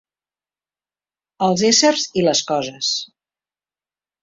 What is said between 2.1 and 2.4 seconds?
i